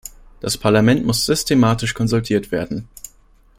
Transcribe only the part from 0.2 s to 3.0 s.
Das Parlament muss systematisch konsultiert werden.